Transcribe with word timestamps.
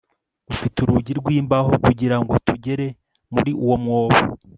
ufite 0.53 0.75
urugi 0.79 1.11
rw 1.19 1.27
imbaho 1.39 1.71
kugira 1.85 2.15
ngo 2.21 2.33
tugere 2.47 2.85
muri 3.33 3.51
uwo 3.63 3.75
mwobo 3.83 4.19